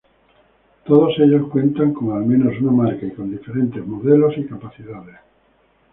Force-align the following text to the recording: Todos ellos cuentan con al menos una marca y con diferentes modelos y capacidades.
Todos 0.83 1.13
ellos 1.19 1.47
cuentan 1.51 1.93
con 1.93 2.13
al 2.17 2.25
menos 2.25 2.59
una 2.59 2.71
marca 2.71 3.05
y 3.05 3.11
con 3.11 3.29
diferentes 3.29 3.85
modelos 3.85 4.33
y 4.35 4.45
capacidades. 4.47 5.17